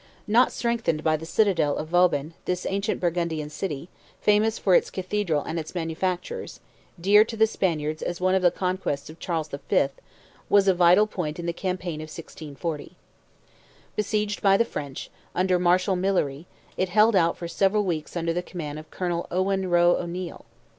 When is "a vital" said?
10.67-11.05